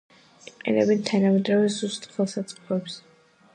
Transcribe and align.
იყენებენ 0.51 1.03
თანამედროვე 1.09 1.69
ზუსტ 1.77 2.09
ხელსაწყოებს. 2.17 2.97